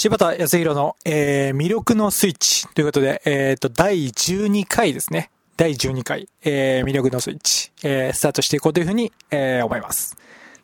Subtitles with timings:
[0.00, 5.32] 柴田康弘の、えー、魅力のスイッチということで、えっ、ー、と、第12回ですね。
[5.56, 10.16] 第12回、えー、魅力のスイッチ、えー、スタートしていこうというふうに、えー、思います。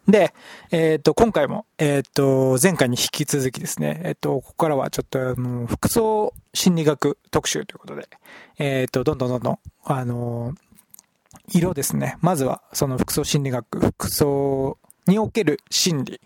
[0.07, 0.33] で、
[0.71, 8.09] えっ、ー、と、今回も、えっ、ー、と、前回に引き続きですね、えっ、ー、と、ここからはちょっと、あの、服装心理学特集ということで、
[8.61, 10.55] えっ、と、どんどんどんどん、あの、
[11.53, 12.19] 色ですね。
[12.21, 16.21] まずは、その服装心理学、服装における心理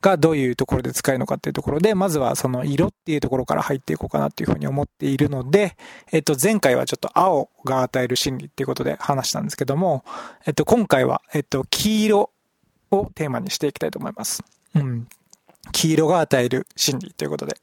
[0.00, 5.76] がどういうところで使えるのかっていうところで、まずはその色っていうところから入っていこうかなっていうふうに思っているので、
[6.12, 10.04] えっと、前回はちょっと青が与える心理っていうことで話したんですけども、
[10.46, 12.30] えっと、今回は、えっと、黄色
[12.90, 14.42] をテーマにしていきたいと思います。
[14.74, 15.08] うん。
[15.72, 17.56] 黄色が与える心理ということで、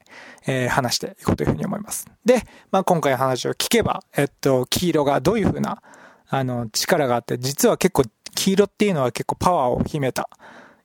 [0.46, 2.06] えー、話していこうというふうに思います。
[2.24, 5.82] で、まあ、今回の話を聞けば、えっと、黄色がどういうふうな、
[6.28, 10.28] あの、力があって、実は結構、黄色っていうのは結構パワーを秘めた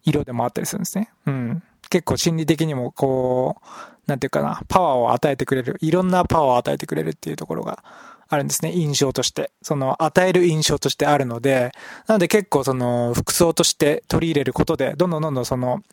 [0.04, 1.10] 色でもあったりするんですね。
[1.26, 1.64] うん。
[1.90, 3.68] 結構心理的にもこう、
[4.08, 7.84] なんていうかな、パワーを与えてくれる、いろんなパワーを与えてくれるっていうところが
[8.30, 8.72] あるんですね。
[8.72, 9.52] 印象として。
[9.62, 11.72] その、与える印象としてあるので、
[12.08, 15.84] なので結構その、服装として取り入れることで、どんどんどんどんその、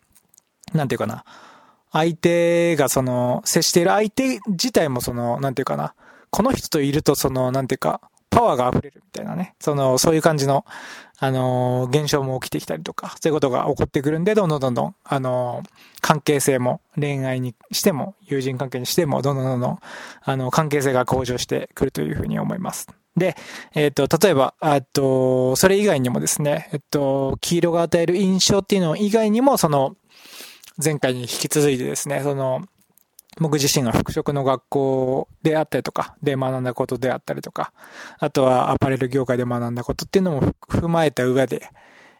[0.73, 1.25] なんていうかな、
[1.93, 5.95] 相手がその、接している相手自体もその、なんていうかな、
[6.31, 9.55] この人といるとその、なんていうか、パワーが溢れるみたいなね。
[9.61, 10.65] その、そういう感じの、
[11.19, 15.69] あのー、現象も起きてきたりとか、そういうことが起こってくるんで、どんどんどんどん、あのー、
[16.01, 19.79] 関係性も、恋愛にしても、友人関係にしても、どんどんどんどん、
[20.23, 22.89] あの、関係性が向上してくるというふうに思います。
[23.17, 23.37] で、
[23.75, 29.97] えっ、ー、と、例えば、えっと、それ以外にもですね、えっと、黄色が与える印象っていうの以外にも、その、
[30.83, 32.63] 前回に引き続いてですね、その、
[33.41, 37.73] 僕自身が服飾の学校であったりとか、で学んだことであったりとか、
[38.19, 41.71] あとはアパレル業界で学んだことっていうのも踏まえた上で、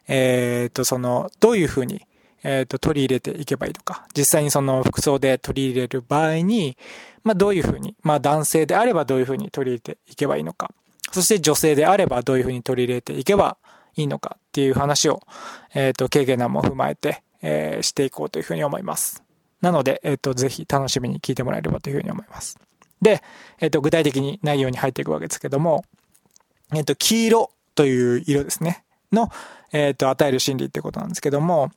[0.07, 2.05] えっ、ー、と、その、どういうふうに、
[2.43, 6.77] えっ、ー、と、取り入れていけばいいとか、実際にその服装で取り入れる場合に、
[7.23, 10.71] まあどういうふうに、まあ男性であればどういうふうに取り入れていけばいいのか、
[11.11, 13.57] そして女性であればどういうふうに取り入れていけば
[13.95, 15.21] いいのかっていう話を、
[15.73, 19.23] えっ、ー、と、経験談も踏まえて、えー、していこうというふうに思います。
[19.61, 22.57] なので、えっ、と、ぜひ楽しみに聞いてもらえればというふうに思います。
[23.01, 23.21] で、
[23.59, 25.83] えっ、と、具体的に内容に入っていくわけですけども、
[26.73, 28.83] えっ、と、黄色という色ですね。
[29.11, 29.29] の、
[29.71, 31.71] えっ、と、与える心理ってことなんですけども、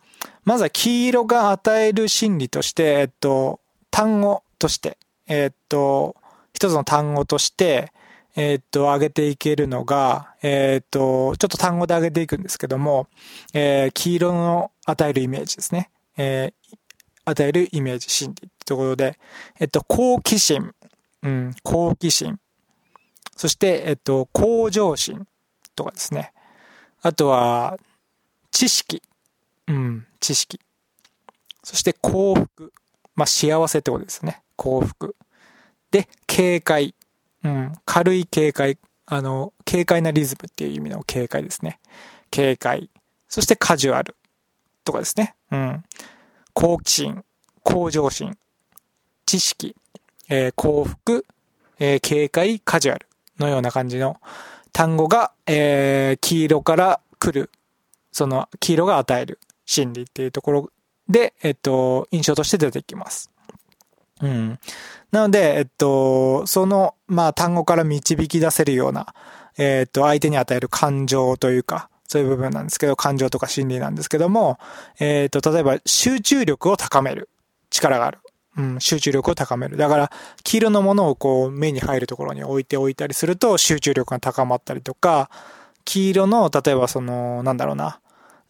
[0.45, 3.61] まずは黄色が与える心理として、えっ、と、
[3.91, 6.17] 単語として、えっ、と、
[6.55, 7.93] 一つの単語として、
[8.35, 13.09] えっ、と、上げていけるのが、えっ、と、ちょっと単語で上げていくんですけども、
[13.53, 15.91] えー、黄色の与えるイメージですね。
[16.17, 16.77] えー、
[17.25, 19.19] 与えるイメージ心理ってところで、
[19.59, 20.73] えっと、好奇心、
[21.23, 22.39] うん、好奇心。
[23.37, 25.27] そして、えっと、向上心
[25.75, 26.33] とかですね。
[27.01, 27.79] あとは、
[28.51, 29.03] 知識。
[29.69, 30.61] うん、知識。
[31.63, 32.73] そして幸福。
[33.15, 34.43] まあ、幸せってことですね。
[34.57, 35.17] 幸福。
[35.91, 36.95] で、警戒。
[37.45, 38.79] うん、軽い警戒。
[39.07, 41.81] あの、軽快なリズムっていう意味の警戒ですね。
[42.31, 42.91] 警戒。
[43.29, 44.17] そしてカジュアル。
[44.85, 45.35] とかですね。
[45.51, 45.85] うん。
[46.63, 47.25] 好奇心、
[47.65, 48.39] 向上心、
[49.27, 49.75] 知識、
[50.29, 51.27] えー、幸福、
[51.81, 53.09] えー、警戒、カジュアル
[53.41, 54.21] のような感じの
[54.73, 57.51] 単語が、えー、黄色から来る、
[58.13, 60.71] その黄色が与える心理っていうところ
[61.09, 63.33] で、えっと、印象として出てきます。
[64.21, 64.61] うん。
[65.11, 69.17] なので、えっと、その、まあ、単語から導き出せるような、
[69.59, 74.59] えっと、相手に与える感情というか、そういう部分なんですけど、感情とか心理なんですけども、
[75.01, 77.31] えっ、ー、と、例えば集中力を高める
[77.71, 78.19] 力がある。
[78.59, 79.79] うん、集中力を高める。
[79.79, 80.13] だから、
[80.45, 85.31] 黄色のものをこう、目に入るところに置いておいたりすると、集中力が高まったりとか、
[85.87, 87.99] 黄色の、例えばその、なんだろうな、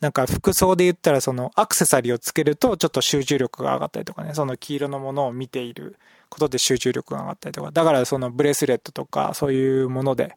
[0.01, 5.97] なんか服装で言ったらそのアクセサリーをつけるとちょっと集中力が上がったりとかね、その黄色のものを見ている
[6.29, 10.37] ことで集中力が上がったりとか、だからそのブレスレットとかそういうもので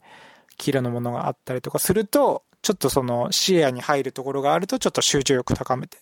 [0.58, 6.00] 黄色のものがあったりとかすると、ちょっとその視野に入るところがあるとちょっと集中力高めて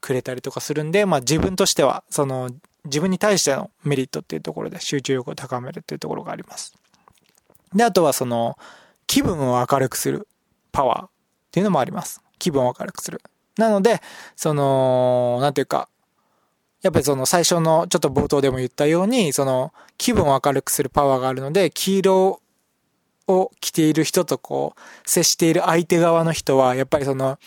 [0.00, 2.50] くれたりとかするんで、まあ自分としてはその
[2.84, 6.72] 自分に対してのメリットっていうところで集中力を高めるっていうところがあります。
[7.74, 8.56] で、あとはその
[9.08, 10.28] 気分を明るくする
[10.70, 11.10] パワーっ
[11.50, 12.22] ていうのもあります。
[12.38, 13.20] 気分を明るくする。
[13.56, 14.00] なので、
[14.36, 15.88] その、なんていうか、
[16.82, 22.40] やっぱりその最初のちょっと冒頭でも言ったように、その気分を明るくするパワーがあるので、黄色
[23.28, 27.38] を着ている人とこう、接している相手側の人は、やっぱりその、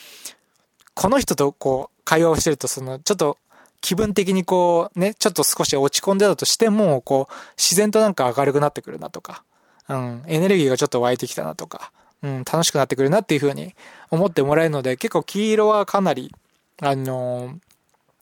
[0.94, 3.38] この人とこう、会話をしてると、その、ちょっと
[3.82, 9.44] 気分的にこう、ね、ちょっと少し落ち込んでたとしても、こう、自然となんか明るくなってくるなとか、
[9.90, 11.92] うん、エネルギーがちょっと湧いてきたなとか、
[12.24, 13.76] うん、楽しくなってくるなっていうふうに
[14.10, 16.34] 思ってもらえるので、結構黄色はかなり、
[16.82, 17.60] あの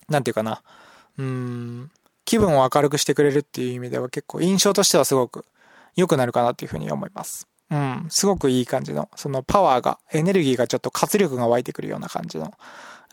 [0.10, 0.62] なんていうかな、
[1.18, 1.92] うん、
[2.26, 5.46] 気分を明るくしてくれるっていう意味では結構印象としてはすごく
[6.00, 7.48] 良くなるかなっていうふうに思います。
[7.72, 8.06] うん。
[8.10, 12.54] すごくいい感じの、そのパワーが、エネルギーがちょっと活力が湧いてくるような感じの、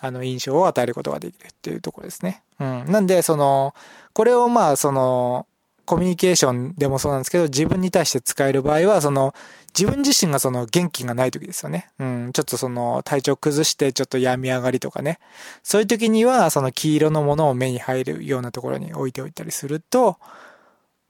[0.01, 2.43] あの、印象を与えることができるっていうところですね。
[2.59, 2.85] うん。
[2.87, 3.75] なんで、その、
[4.15, 5.47] これをまあ、その、
[5.85, 9.35] コミュニケーションでもそうなんですけど、自分に対して使える場合は、その、
[9.79, 11.91] 自分自身がその元気がない時ですよね。
[11.99, 15.19] うん、ちょっとその体調崩してちょっと病み上がりとかね。
[15.63, 20.17] そういう時には、その黄色のものを目に入るようなところに置いておいたりすると、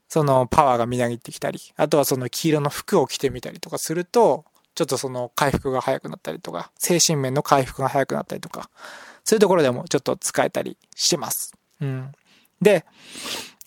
[0.09, 4.45] そのパワーがみなぎってきたり、あとはその黄色の服を着てみたりとかすると、
[4.75, 8.69] ちょっとその回復が早くなったりとか、精神面の回復が早くなったりとか、
[9.23, 11.53] そういうところでもちょっと使えたりします。
[11.81, 12.11] うん。
[12.61, 12.85] で、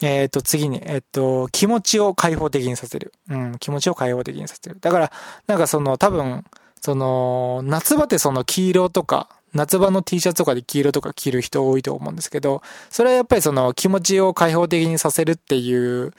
[0.03, 3.13] えっ、ー、と、次に、えっ、ー、と、気持ちを開放的にさせる。
[3.29, 4.79] うん、気持ちを開放的にさせる。
[4.81, 5.13] だから、
[5.47, 6.45] なんかその、多分、
[6.81, 16.13] その、夏場ってその黄色とか、夏場の T シャツとかで黄色とか着る人多いと思うんですけど、それはやっぱりその気持ちを開放的にさせるっていう、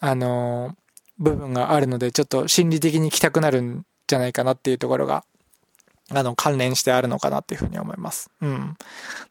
[0.00, 0.76] あの、
[1.18, 5.24] 部分があるので、ちょっと心理的に着たくなるんじゃないかなっていうところが、
[6.10, 8.30] あの、関連してあるのかなっていうふうに思います。
[8.40, 8.76] うん。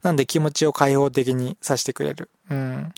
[0.02, 2.30] なんで気持ちを開放的にさせてくれる。
[2.50, 2.94] うん。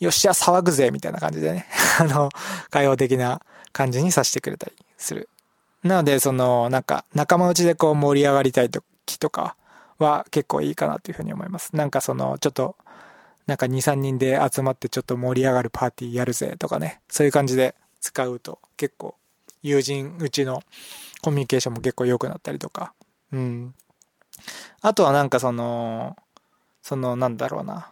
[0.00, 1.66] よっしゃ、騒ぐぜみたいな感じでね、
[2.00, 2.30] あの、
[2.70, 3.42] 開放的な
[3.72, 5.28] 感じにさせてくれたりする。
[5.82, 8.84] なので、その、なんか、仲間内でこう盛り上がりたい時
[9.18, 9.56] とか
[10.02, 11.74] は結構いいかなというふうに思います。
[11.74, 12.76] なんかその、ちょっと、
[13.46, 19.14] なんか2、3人で集まってちょっと盛り上がるパーティーやるぜとかね、そういう感じで使うと結構
[19.62, 20.62] 友人うちの
[21.22, 22.92] コミュニケーションも結構良くなったりとか、
[23.32, 23.74] うん。
[24.80, 26.16] あとはなんかその、
[26.82, 27.90] そのなんだろうな。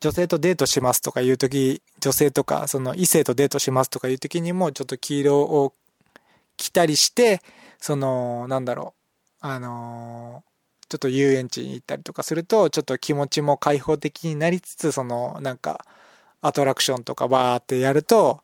[0.00, 5.72] 女性とデートしますとかいう時、女性とか、その異性とデートしますとかいう時にも、ちょっと黄色を
[6.56, 7.40] 着たりして、
[7.78, 8.94] その、なんだろ
[9.42, 10.55] う、あのー、
[10.88, 15.84] ちょっと遊園地に行ったりとかすると、ちょっと気持ちも開放的になりつつ、その、なんか、
[16.42, 18.40] アトラクションとかバーってやると、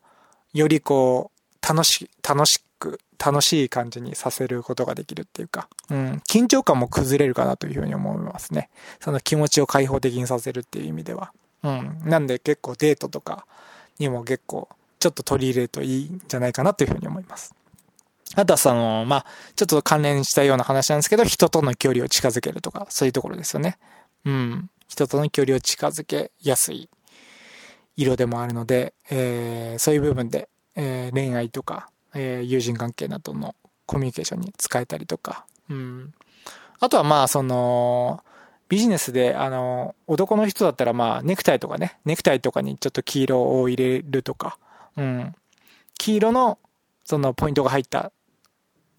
[0.53, 8.69] よりこう、楽し、楽しく、楽しい感じにさせることができるっていうか、うん、緊張感も崩れるかなというふうに思いますね。
[8.99, 11.33] その気持ちを開放的にさせるっていう意味では。
[11.63, 12.03] うん。
[12.05, 13.47] なんで結構デートとか
[14.01, 14.69] にも結構
[14.99, 17.55] ちょっと取り入れるといいんじゃないかなというふうに思います。
[18.35, 19.27] あとはその、まあ、
[19.57, 23.79] ちょっと関連したような話なんですけど、人との距離を近づけるとか、そういうところですよね。
[24.25, 24.71] うん。
[24.89, 26.89] 人との距離を近づけやすい
[27.97, 33.55] 色でもあるので、えー、そういう部分で、えー、恋愛とか、えー、友人関係などの
[33.87, 36.15] コミュニケーションに使えたりとか、うん。
[36.81, 38.23] あとはまあ、その、
[38.69, 44.59] ビジネスで、あの、男の人だったらまあ、ネクタイとかね、ネクタイとかにちょっと黄色を入れるとか、
[44.97, 45.35] うん。
[45.99, 46.59] 黄色の、
[47.05, 48.13] そのポイントが入った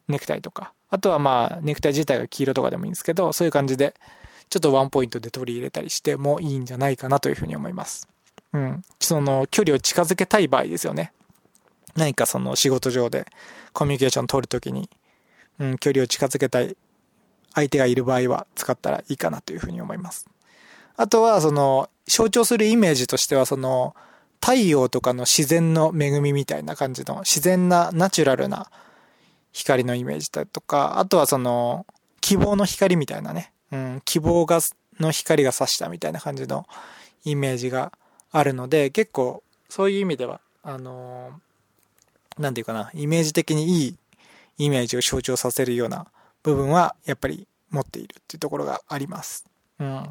[0.08, 3.96] ネクタイとか、あとはまあ、ネクタイ自体が黄色とかでもいいんですけど、そういう感じで、
[4.50, 8.08] ちょっとワンポイントで取り入れたりしてもいいんじゃないかなというふうに思います。
[8.54, 8.84] うん。
[9.00, 11.12] その、距離を近づけたい場合ですよね。
[11.96, 13.26] 何かその仕事上で
[13.72, 14.90] コミュニケーション取るときに、
[15.60, 16.76] うん、距離を近づけたい
[17.54, 20.28] 相手がいる場合は使ったらいいかなというふうに思います。
[20.96, 23.96] あとは、その、象徴するイメージとしては、その、
[24.42, 28.70] 太陽とかの自然の恵みみたいな感じの自然なナチュラルな
[29.54, 31.86] 光のイメージだとか、あとはその、
[32.20, 34.60] 希望の光みたいなね、うん、希望が、
[35.00, 36.68] の光が差したみたいな感じの
[37.24, 37.92] イメージが
[38.32, 43.98] あるので、結構、そういう意味では、あのー、なんていうかな、イメージ的にいい
[44.58, 46.08] イメージを象徴させるような
[46.42, 49.46] 部分はやっぱり持っているっていうところがあります。
[49.80, 50.10] うん。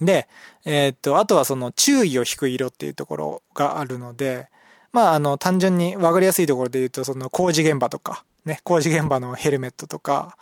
[0.00, 0.28] で、
[0.64, 4.48] えー、っと、あとはその注意を引く色っていうところがあるので、
[4.92, 10.36] まあ、あの、単純に分かりやすいところで言うと、その工事現場とか、ね、工事現場のヘルメットとか、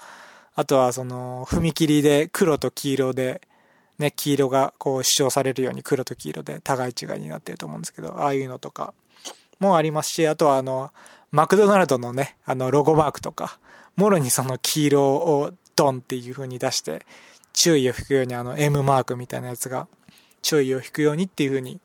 [0.54, 3.40] あとはその踏切で黒と黄色で、
[3.98, 8.94] ね、黄色がこう主張されるように黒と黄色で互い違いになってると思うんですけど、ああいうのとか
[9.58, 10.92] もありますし、あとはあの、
[11.32, 13.58] マクドナルドのね、あの、ロゴマークとか、
[13.96, 17.04] もろにその黄色をドンっていう風に出して、
[17.54, 19.86] 注意を引くようにあの M マークみたいなやつが
[20.42, 21.80] 注意を引くようにっていう風に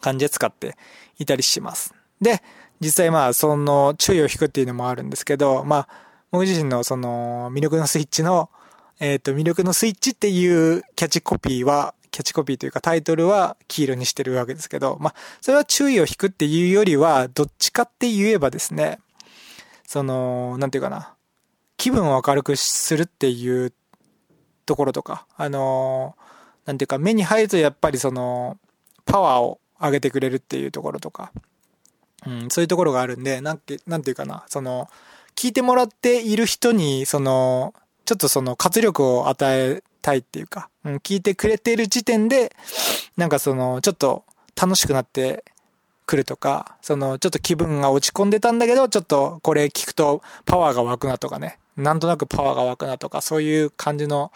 [0.00, 0.76] 感じで使って
[1.22, 1.94] いたりします。
[2.20, 2.42] で、
[2.80, 5.88] 実際まあその注意を引くっていうのもあるんですけど、まあ
[6.30, 8.50] 僕自身のその魅力のスイッチの、
[9.00, 18.98] えっ、ー、と魅力のスイッチっていうキャッチコピーは、キャッチコピーというかタイトルは黄色にしてるわけですけど、まあそれは注意を引くっていうよりは、どっちかって言えばですね、
[19.86, 21.14] その、なんていうかな、
[21.76, 23.72] 気分を明るくするっていう
[24.66, 28.56] ところとか、あのー、なんていうか、目に入るとやっぱりその、
[29.04, 31.32] パワーを上げてくれるっていうところとか、
[32.26, 34.88] うん、そういうところがあるんで、なんて、なんていうかな、その、
[35.34, 37.74] 聞いてもらっている人に、その、
[38.04, 42.54] ちょっとその活力を与えたいっていうか、うん、聞いてくれている時点で、
[43.16, 44.24] なんかその、ちょっと
[44.60, 45.44] 楽しくなって
[46.06, 54.32] くるとか、その、ちょっと気分が落ち込んでたんだけど、ちょっとこれ聞くとパワーが湧くなとかね、なんとなくパワーが湧くなとか、そういう感じの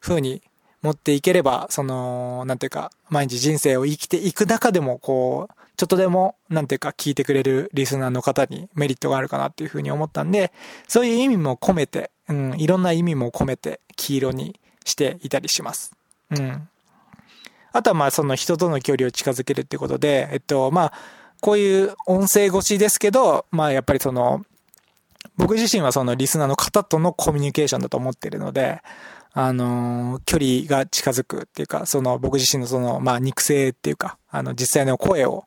[0.00, 0.42] 風に
[0.86, 10.52] 持っていければ、その、なんていうか、毎日人生を生きていく中でも、こう、ちょっとでも、なんていうか、聞いてくれるリスナーの方にメリットがあるかなっていうふうに思ったんで、
[10.88, 15.92] そういう意味も込めて、うん、いろんな意味も込めて、黄色にしていたりします。
[16.30, 16.68] うん。
[17.72, 20.92] あとはまあその人との距離を近づけるってことで、えっとまあ、
[21.40, 24.44] こういう音声越しですけど、まあやっぱりその、
[25.36, 28.80] 僕自身はそのリスナーの方とのコミュニケーションだと思ってるので、
[29.38, 35.44] あの、距離が近づくっていうか、その僕自身のその、まあ肉声っていうか、あの実際の声を、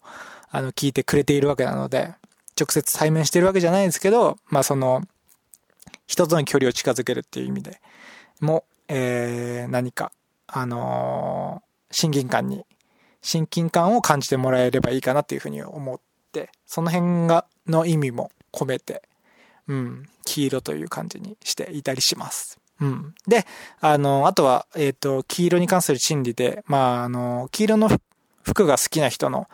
[0.52, 2.14] あの聞いてくれているわけなので、
[2.56, 5.02] 直接対面してるわけじゃないですけど、まあその、
[6.06, 7.82] 人との距離を近づけるっていう意味で
[8.42, 10.12] も、えー、何か、
[10.46, 12.68] あのー、親近感に、
[13.24, 16.00] 親近感を感じてもらえればいいかなっていうふうに思っ
[16.32, 19.02] て、その辺が、の意味も込めて、
[19.68, 22.59] うん、黄色という感じにしていたりします。
[22.82, 23.14] うん。
[23.28, 23.46] で、
[23.82, 27.90] あの、あとは、えっ、ー、と、黄色に関する心理で、まあ、あの、黄色の
[28.44, 29.48] 服が好きな人の、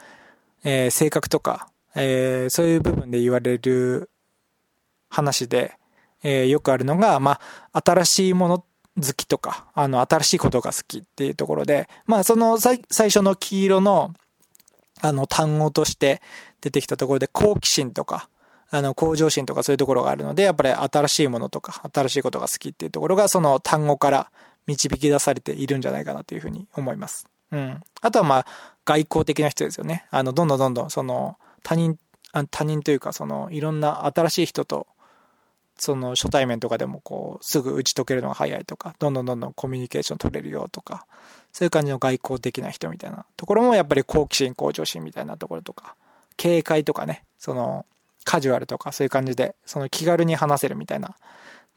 [0.64, 4.10] えー、性格とか、えー、そういう部分で言われる
[5.10, 5.74] 話で、
[6.24, 7.40] えー、よくあるのが、ま
[7.72, 8.66] あ、新しいもの
[9.02, 14.14] 好きとか、あの、新しいことが好きっていうところで、まあ、その最初の黄色の、
[15.02, 16.22] あの、単語として
[16.62, 18.30] 出てきたところで、好奇心とか、
[18.72, 24.32] あの、向上心とかそういうところがあるので、やっぱり新しいものとか、新しいことが好きっていうところが、その単語から
[24.68, 27.28] 導き出されているんじゃないかなというふうに思います。
[27.52, 27.82] うん。
[28.02, 28.46] あとはまあ、
[28.86, 30.06] 外交的な人ですよね。
[30.12, 31.98] あの、どんどんどんどん、その、他人、
[32.52, 34.88] 他人というか、その、いろんな新しい人と
[35.78, 41.06] その初対面とかでもこう、すぐ打ち解けるのが早いとか、どんどんどんどんコミュニケーション取れるよとか、
[41.52, 45.96] そういう感じの外交的な人みたいなところもやっぱり好奇心、向上心みたいなところとか、
[46.38, 47.86] 警戒とかね、その、
[48.26, 51.16] カジュアルとかそういう感じで、その気軽に話せるみたいな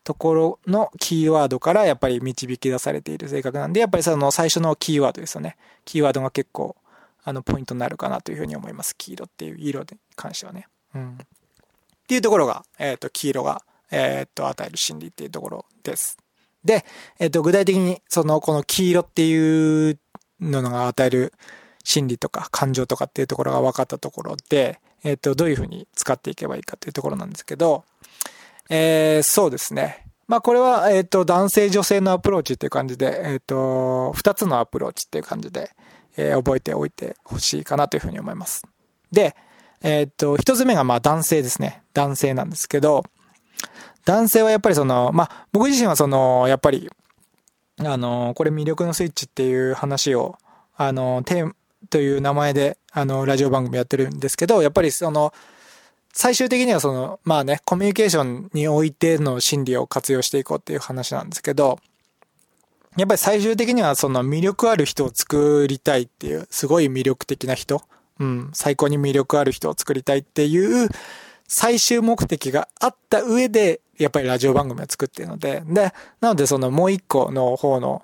[0.02, 5.56] ところのキーワードからやっぱり導き出されている性格なんで、やっぱりその最初のキーワードですよね。
[5.84, 6.76] キーワードが結構、
[7.22, 8.96] あの、ポイントになるかなというふうに思います。
[8.96, 9.86] 黄色っていう色に
[10.16, 10.66] 関してはね。
[10.94, 11.18] うん。
[11.22, 11.26] っ
[12.08, 16.18] ていうところが、えっ、ー、と、黄色がえー、っと、与える心理っていうところです。
[16.64, 16.84] で、
[17.18, 19.98] えー、っと、具体的に、その、この黄色っていう
[20.40, 21.32] のが与える
[21.84, 27.84] 心理とか感情とかっていうところが分かったところで、えっと、どういうふうに使っていけばいいかっていうところなんですけど、
[28.70, 30.06] えー、そうですね。
[30.26, 35.70] まあこれは、えっ、と、男性女性のアプローチっていう感じで、えっ、と、二つのアプローチっていう感じで、
[36.16, 38.62] えー、覚えておいてほしいかなというふうに思います。
[39.10, 39.34] で、
[39.80, 41.82] えっ、と、一つ目がまあ男性ですね。
[41.94, 43.04] 男性なんですけど、
[44.04, 46.90] 男性はやっぱりその、まあ、僕自身はその、やっぱり、
[47.78, 50.38] あの、これ魅力のスイッチっていう話を、
[50.76, 51.52] あの、テー
[51.90, 55.32] という名前で、あの、ラジオ番組やってるんですけど、やっぱりその、
[56.12, 61.78] 最終的にはその、まあね、コミュニケーションにおいての心理を活用していこうっていう話なんですけど、
[62.96, 67.82] やっぱり最終的にはその魅力ある人を作りたいっていう、すごい魅力的な人、
[68.18, 70.88] うん、最高に魅力ある人を作りたいっていう
[71.46, 78.02] 最終目的があった上で、やっぱりラジオ番組を作っているので、で、なのでそのもう一個の方の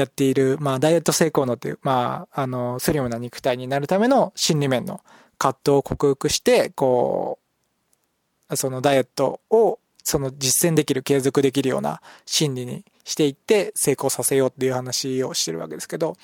[0.00, 5.02] やっている、まあダイエット成功のっていう、まあ、あの、スリムな肉体になるための心理面の
[5.38, 7.38] 葛藤を克服して、こ
[8.50, 16.16] う、そのダイエットをその実践できる、継続できるような心理にしていって成功させようっていう話をしてるわけですけど、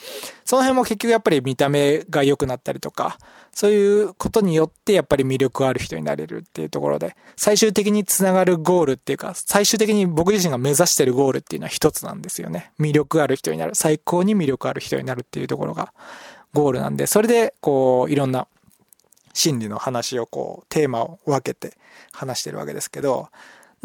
[0.44, 3.18] その辺も結局やっぱり見た目が良くなったりとか、
[3.52, 12.72] そういうことによってやっぱり魅力ある人になれるっていうところで、最終的につながるゴールっていうか、最終的に僕自身が目指してるゴールっていうのは一つなんですよね。
[12.78, 13.74] 魅力ある人になる。
[13.74, 15.94] 最高に魅力ある人になるっていうところが
[16.52, 18.46] ゴールなんで、それでこう、いろんな
[19.32, 21.78] 心理の話をこう、テーマを分けて
[22.12, 23.30] 話してるわけですけど、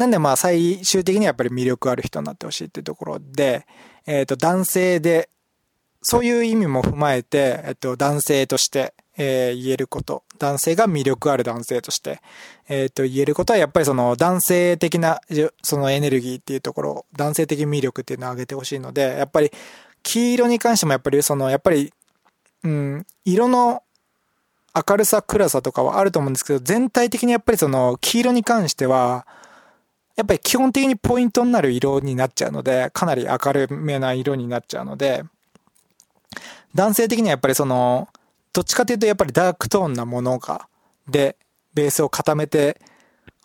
[0.00, 3.66] なんでまあ最終的にはやっぱり魅力ある人になってほしいっていうところで、
[4.06, 5.28] えっ、ー、と男性で、
[6.00, 12.22] そういう意味も踏まえて、えっ、ー、と男性として、えー、言えること、男性が魅力ある男性として、
[12.66, 15.20] えっ、と言えることはやっぱりその男性的な、
[15.62, 19.50] そのエネルギーっていうところ、男性的魅力っていうのを上げてほしいので、やっぱり
[20.02, 21.92] 黄色に関してもやっぱりその、やっぱり、
[22.64, 23.82] うん、色の
[24.74, 29.26] 明るさ、暗さとかはあると思うんですけど、全体的にやっぱりその黄色に関しては、
[30.20, 35.24] やっぱり基本的にポイントになる色になっちゃうので、かなり明るめな色になっちゃうので、
[36.74, 38.06] 男性的にはやっぱりその、
[38.52, 40.68] どっちかというとやっぱりダークトーンなものが、
[41.08, 41.36] で、
[41.72, 42.78] ベースを固めて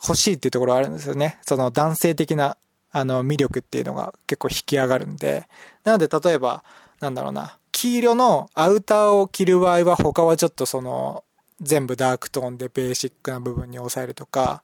[0.04, 1.40] 欲しいっていうところがあるんですよね。
[1.44, 2.58] その男性的な、
[2.92, 5.48] あの、魅力っていうのが結構引き上がるんで。
[5.86, 6.66] なので、例えば、
[7.00, 11.24] なんだろうな、黄色のアウターを着る場合は他はちょっとその、
[11.62, 14.62] 全部ダークトーンでベーシックな部分に抑えるとか、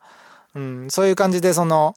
[0.55, 1.95] うん、そういう感じでその、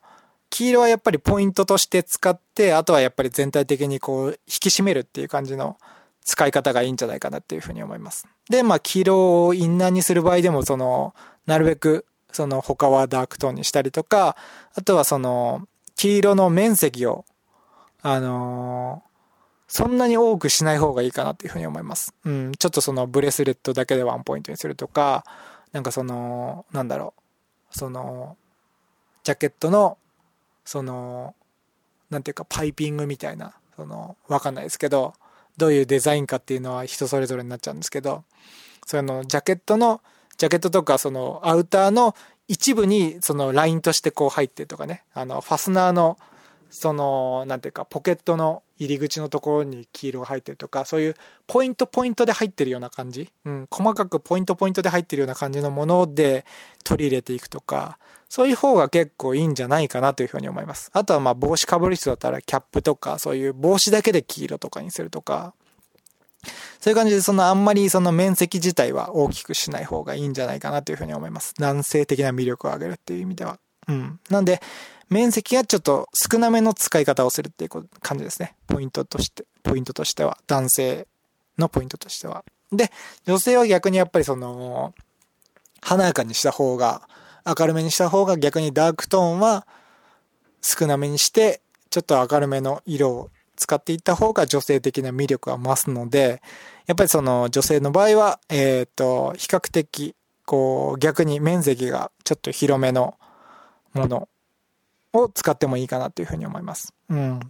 [0.51, 5.79] 黄色はやっぱりポイントとして使って、あとはやっぱり全体的にこう、引き締めるっていう感じの
[6.25, 8.27] 使い方がいいんじゃないかなっていうふうに思います。
[8.49, 11.15] で、まあ、黄色をインナーにする場合でも、その、
[11.47, 14.37] なるべく、その、他はダークトーンにしたりとか、
[14.75, 17.25] あとはその、黄色の面積を、
[18.03, 19.15] あのー、
[19.67, 22.15] そんなに多くしない方がいいかなっていうふうに思います。
[22.25, 25.25] うん、ちょっとそのブレスレットだけでワンポイントにするとか、
[25.73, 27.15] なんかその、なんだろ
[27.75, 28.37] う、その、
[29.25, 29.99] ジャケットの、
[30.65, 31.35] その、
[32.11, 35.15] 何ていうかパイピングみたいな、その、わかんないですけど、
[35.57, 38.25] どういうデザインかっていうのは人それぞれになっちゃうんですけど、
[38.87, 40.01] その、ジャケットの、
[40.37, 42.15] ジャケットとかそのアウターの
[42.49, 46.19] 一部にそのラインとしてこう入ってとかね、あの、ファスナーの
[46.75, 51.17] その、何ていうか、ポケットの入り口のところに黄色が入ってるとか、そういう
[51.47, 56.45] ポイントポイントで入ってるような感じ、うん、細かくポイントポイントで入ってるような感じのもので
[56.83, 60.91] 取り入れていくとか、そういう方が結構いいんじゃないかなというふうに思います。
[60.93, 65.55] あとはまあ帽子かぶる人だったらキャップとか、そういう帽子だけで黄色とかにするとか、
[66.81, 71.55] そういう感じでそのあんまりその面積自体は大きくしない方がいいんじゃないかなというふうに思います。
[71.59, 73.59] 男性的な魅力を上げるっていう意味では。
[73.89, 74.21] うん。
[74.31, 74.61] なんで、
[75.09, 78.55] 面積がちょっと少なめの使い方をするっていう感じですね。
[78.67, 81.07] ポイントとして、ポイントとしては、男性
[81.59, 82.45] のポイントとしては。
[82.73, 82.91] で、
[83.27, 84.95] 女性は逆にやっぱりその、
[85.81, 87.09] 華やかにした方が、
[87.47, 89.67] 明るめにした方が逆にダークトーンは
[90.63, 96.43] 少なめにして、ちょっと明るめの色を使っていった方が女性的な魅力は増すので、
[96.87, 100.15] やっぱりその女性の場合は、えっ、ー、と、比較的、
[100.47, 103.15] こう、逆に面積がちょっと広めの
[103.93, 104.29] もの
[105.15, 106.93] を使ってもいいかなというふうに思います。
[107.09, 107.41] うん。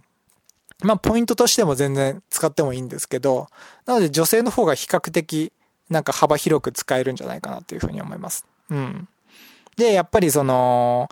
[0.83, 3.47] まあ、ポイントとしても全然使ってもいいんですけど、
[3.85, 5.51] なので女性の方が比較的
[5.89, 8.45] なんか幅広く使えるんじゃないかなというふうに思います。
[8.69, 9.07] うん。
[9.77, 11.09] で、やっぱりその、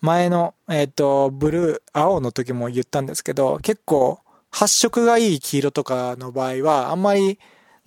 [0.00, 7.38] 前の、えっ、ー、と、ブルー、青の時も言ったんですけど、結構発色がいい黄色とかの場合は、あんまり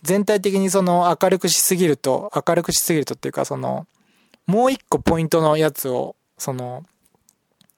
[0.04, 3.88] 全体的にその明るくしすぎると、明るくしすぎるとっていうかその、
[4.46, 6.84] もう一個ポイントのやつを、その、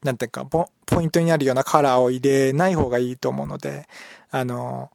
[0.04, 3.88] なんていうかポ、ポイントになるようなカラーを入れない方がいいと思うので、
[4.32, 4.92] あの、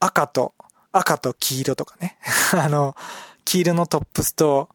[0.00, 0.54] 赤と、
[0.92, 2.18] 赤と黄色とかね。
[2.52, 2.96] あの、
[3.44, 4.68] 黄色のトップスと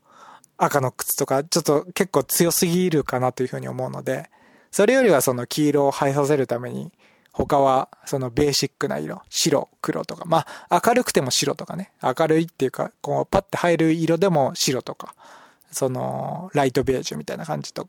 [0.58, 4.30] 赤の靴とか、ちょっと結構強すぎるかなというふうに思うので、
[4.72, 6.92] それよりはその黄色を映えさせるために、
[7.32, 15.16] 他はそのベーシックな色、白、黒とか、まあ明るくても白とかね、明るいっていうか、こうパッて入る色でも白とか、
[15.72, 17.88] そのライトベージュみたいな感じと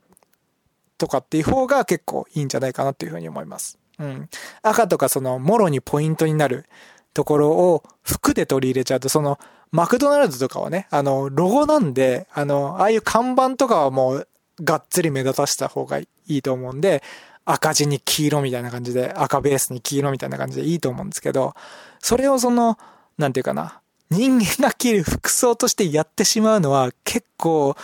[0.97, 3.77] とかっていう方が結構いいんじゃないかなっていうふうに思います。
[3.99, 4.29] うん。
[4.61, 6.65] 赤とかその、もろにポイントになる
[7.13, 9.39] ところを服で取り入れちゃうと、その、
[9.71, 14.27] マクドナルドとかはね、あの、ロゴなんで、あの、ああいう看板とかはもう、
[14.61, 17.03] がっつり目立たせた方がいいと思うんで、
[17.45, 21.53] 赤字に黄色みたいな感じで、赤ベースに黄色みたいな感じでいいと思うんですけど、
[21.99, 22.77] それをその、
[23.17, 27.75] なんていうかな、人間が着る服装としてやってしまうのは結構、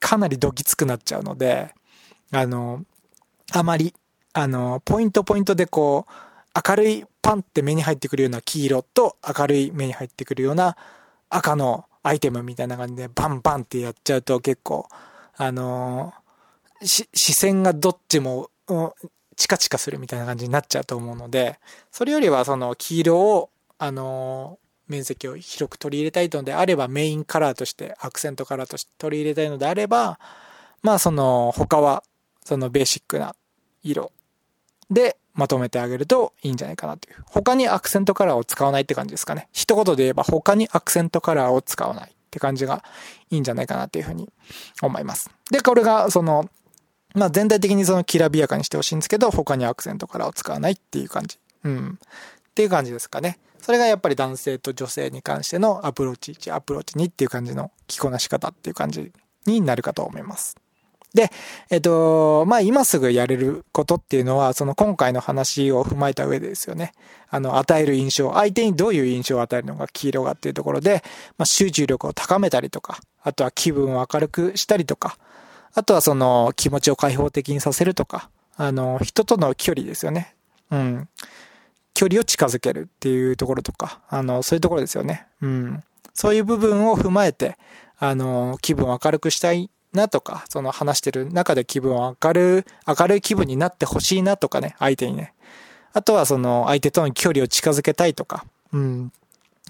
[0.00, 1.74] かなりどぎつくなっちゃうので、
[2.30, 2.84] あの、
[3.52, 3.94] あまり、
[4.32, 6.12] あの、ポイントポイントでこう、
[6.68, 10.76] 明るいパンって目に入ってくるような黄色と明るい目に入ってくるような
[11.28, 14.88] 赤のアイテムみたいな感じでバンバンってやっちゃうと結構、
[15.36, 16.12] あの
[16.82, 18.50] 視線がどっちも、
[19.36, 21.58] チカチカするみたいな感じになっちゃうと思うので、
[21.90, 30.18] それよりはその黄色を、あの面積を広く取り入れたいのであれば、メインカラーとして、アクセントカラーとして取り入れたいのであれば、
[30.82, 32.02] まあその他は
[32.48, 33.36] そのベーシックな
[33.82, 34.10] 色
[34.88, 37.16] でまとめてあげるといいんじゃないかなという。
[37.26, 39.50] 他にアクセントカラーを使わないって感じですかね。
[39.52, 42.82] 一言で言えば他にアクセントカラーを使わないって感じが
[43.28, 44.32] いいんじゃないかなっていうふうに
[44.80, 45.30] 思います。
[45.50, 46.48] で、これがその、
[47.14, 51.38] まあ全体的にそのきらびやかにしてほしいんですけど、他にアクセントカラーを使わないっていう感じ。
[51.64, 51.98] うん。
[52.00, 53.38] っていう感じですかね。
[53.60, 59.12] それがやっぱり男性と女性に関してのアプローチ1、アプローチ2っていう感じの着こなし方っていう感じ
[59.44, 60.56] になるかと思います。
[61.14, 61.30] で、
[61.70, 66.92] えっと、まあ、今すぐやれることっていうのは、その今回の話を踏まえた上でですよね。
[67.30, 71.02] あの、与える印象、相手にどういう印象を与えるのが黄色がっていうところで、
[71.38, 75.16] まあ、集中力を高めたりとか、あとは気分を明るくしたりとか、
[75.74, 80.34] あとはその気持ちを開放的にさせるとか、あの、人との距離ですよね。
[80.70, 81.08] うん。
[81.94, 85.26] 距離を近づけるっていうところとか、あの、そういうところですよね。
[85.40, 85.82] うん。
[86.14, 87.56] そういう部分を踏まえて、
[87.98, 95.32] あの、気分を明るくしたいなとか、その話してる中で気分を明るい明るい気分になってほしいなとかね、相手にね。
[95.92, 99.12] あとはその相手との距離を近づけたいとか、うん。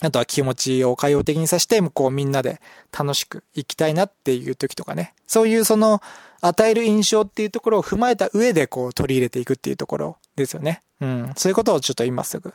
[0.00, 2.60] あとは気持ちを開放的にさして、こうみんなで
[2.96, 5.14] 楽しく生きたいなっていう時とかね。
[5.26, 6.00] そういうその、
[6.40, 10.82] 与える印象っていうところを踏まえた上でこう取り入れていくっていうところですよね。
[11.00, 11.32] うん。
[11.36, 12.54] そういうことをちょっと今すぐ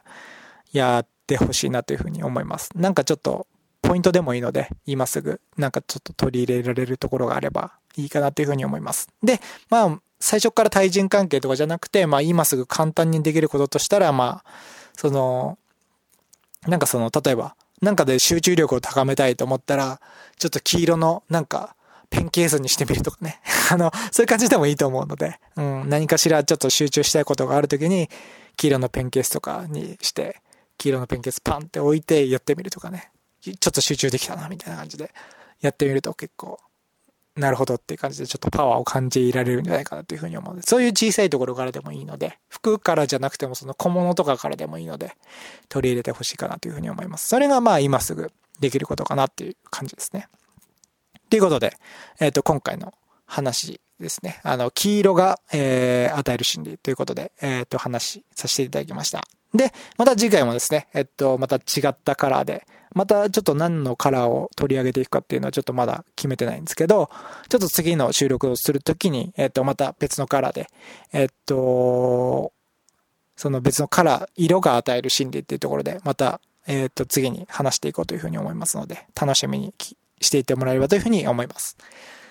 [0.72, 2.70] やってほしいなというふうに思います。
[2.76, 3.46] なんかちょっと
[3.84, 9.10] ポイントでもいいので、今すぐなんかちょっと取り入れられるところがあればいいかなというふうに思います。
[9.22, 14.52] で、まあ、最初から対人関係とかじゃなくて、まあ今すぐ簡単にできることとしたら、まあ、
[14.96, 15.60] その、
[16.66, 20.00] なんかその、例えば、なんかで集中力を高めたいと思ったら、
[20.40, 21.76] ちょっと黄色の、なんか、
[22.10, 23.42] ペンケースにしてみるとかね。
[23.70, 28.10] あの、そういう感じでもいいと思うので、うん、何かしらちょっと集中したいことがあるときに、
[28.56, 30.42] 黄色のペンケースとかにして、
[30.78, 33.13] 黄色のペンケースパンって置いてやってみるとかね。
[33.44, 35.12] ちょっと集中できたな、みたいな感じで
[35.62, 36.60] やってみると結構、
[37.36, 45.16] なるほどっていう感じでちょっとパワーを感じられるんじゃないかなというふうに思うので、そういう小さいところからでもいいので、服からじゃなくてもその小物とかからでもいいので、
[45.68, 47.28] 取り入れてほしいかなというふうに思います。
[47.28, 50.28] それがまあ今すぐできることかなっていう感じですね。
[51.30, 51.76] ということで、
[52.20, 52.94] えっ、ー、と、今回の
[53.26, 54.40] 話ですね。
[54.44, 59.24] あの、黄色が、えー、与える心理ということで、えっ、ー、と、話させていただきました。
[59.54, 67.10] で、また次回もですね、えっと、また違ったカラーで、またちょっと何のカラーを取り上げていくかっていうのはちょっとまだ決めてないんですけど、
[67.50, 70.68] ちょっと次の収録をするときに、えっと、また別のカラーで、
[71.12, 72.54] えっと、
[73.36, 79.74] その別のカラー、色が与える心理っていうところで、また、えっと、次に話していこうというふうに思いますので、楽しみに
[80.22, 81.78] していてもらえればというふうに思います。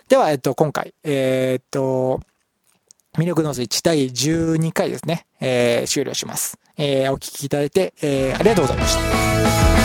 [0.09, 2.21] では、えっと、今回、えっと、
[3.17, 6.59] 魅力のスイッチ第12回ですね、えー、終了します。
[6.79, 9.82] えー、お聞きいただいて、えー、ありがとうございました。